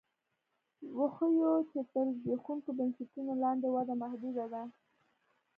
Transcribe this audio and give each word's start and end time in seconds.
وښیو 0.97 1.51
چې 1.71 1.79
تر 1.91 2.05
زبېښونکو 2.15 2.69
بنسټونو 2.77 3.31
لاندې 3.43 3.67
وده 3.75 3.93
محدوده 4.01 4.45
ده 4.53 4.63